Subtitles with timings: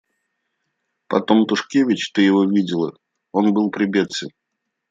[1.09, 2.97] Потом Тушкевич,— ты его видела,
[3.31, 4.31] он был при Бетси.